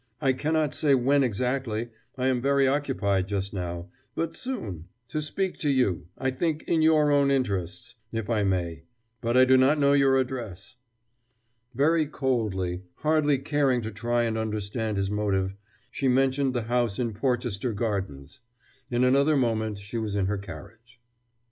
[0.19, 4.85] "I cannot say when exactly I am very occupied just now but soon....
[5.09, 8.85] To speak to you, I think, in your own interests if I may.
[9.21, 10.77] But I do not know your address."
[11.75, 15.53] Very coldly, hardly caring to try and understand his motive,
[15.91, 18.39] she mentioned the house in Porchester Gardens.
[18.89, 20.99] In another moment she was in her carriage.